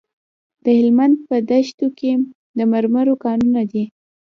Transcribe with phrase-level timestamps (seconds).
[0.63, 2.11] د هلمند په دیشو کې
[2.57, 3.83] د مرمرو کانونه دي.